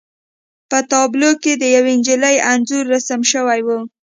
[0.69, 3.69] په تابلو کې د یوې نجلۍ انځور رسم شوی و